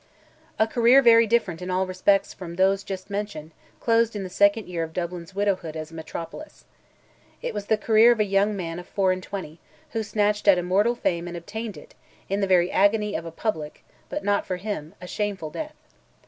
[0.57, 4.67] A career very different in all respects from those just mentioned, closed in the second
[4.67, 6.65] year of Dublin's widowhood as a metropolis.
[7.43, 9.59] It was the career of a young man of four and twenty,
[9.91, 11.93] who snatched at immortal fame and obtained it,
[12.29, 15.75] in the very agony of a public, but not for him, a shameful death.